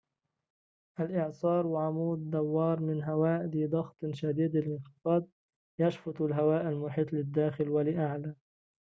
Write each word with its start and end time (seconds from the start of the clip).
الإعصار 0.99 1.75
عمود 1.77 2.31
دوار 2.31 2.79
من 2.79 3.03
هواء 3.03 3.41
ذي 3.45 3.65
ضغط 3.67 3.95
شديد 4.13 4.55
الانخفاض 4.55 5.25
يشفط 5.79 6.21
الهواء 6.21 6.69
المحيط 6.69 7.13
للداخل 7.13 7.69
ولأعلى 7.69 8.35